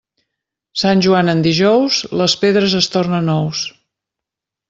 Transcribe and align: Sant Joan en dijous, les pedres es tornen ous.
Sant 0.83 1.03
Joan 1.07 1.29
en 1.33 1.43
dijous, 1.47 1.99
les 2.23 2.35
pedres 2.45 2.75
es 2.81 2.89
tornen 2.97 3.31
ous. 3.35 3.65